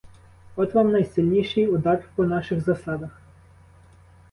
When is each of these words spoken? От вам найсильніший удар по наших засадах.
От 0.55 0.73
вам 0.73 0.91
найсильніший 0.91 1.67
удар 1.67 2.03
по 2.15 2.23
наших 2.25 2.61
засадах. 2.65 3.21